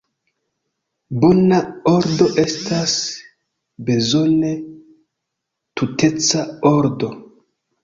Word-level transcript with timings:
Bona 1.25 1.59
ordo 1.91 2.27
estas 2.45 2.95
bezone 3.91 4.51
tuteca 5.83 6.45
ordo. 6.75 7.15